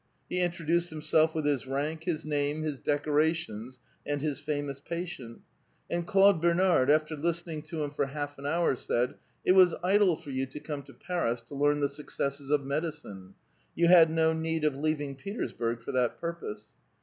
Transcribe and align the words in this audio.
He 0.31 0.39
introduced 0.39 0.89
himself 0.89 1.35
with 1.35 1.45
his 1.45 1.67
rank, 1.67 2.05
his 2.05 2.25
name, 2.25 2.63
his 2.63 2.79
decorations, 2.79 3.79
and 4.03 4.19
his 4.19 4.39
famous 4.39 4.79
patient; 4.79 5.41
and 5.91 6.07
Claude 6.07 6.41
Bernard, 6.41 6.89
after 6.89 7.15
listening 7.15 7.61
to 7.61 7.83
him 7.83 7.91
for 7.91 8.07
half 8.07 8.39
an 8.39 8.47
hour, 8.47 8.73
said," 8.73 9.13
It 9.45 9.51
was 9.51 9.75
idle 9.83 10.15
for 10.15 10.31
you 10.31 10.47
to 10.47 10.59
come 10.59 10.81
to 10.85 10.93
Paris 10.95 11.43
to 11.43 11.53
learn 11.53 11.81
the 11.81 11.87
successes 11.87 12.49
of 12.49 12.65
medicine; 12.65 13.35
you 13.75 13.89
had 13.89 14.09
no 14.09 14.33
need 14.33 14.63
of 14.63 14.73
leav 14.73 15.01
ing 15.01 15.17
Petersburg 15.17 15.83
for 15.83 15.91
that 15.91 16.19
purpose." 16.19 16.69